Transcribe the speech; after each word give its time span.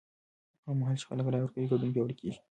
هغه 0.63 0.73
مهال 0.79 0.95
چې 0.99 1.05
خلک 1.09 1.25
رایه 1.27 1.43
ورکړي، 1.45 1.69
ګډون 1.71 1.89
پیاوړی 1.93 2.15
کېږي. 2.19 2.39